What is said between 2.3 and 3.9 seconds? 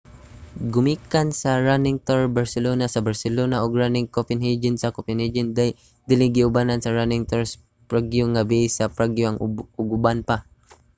barcelona sa barcelona ug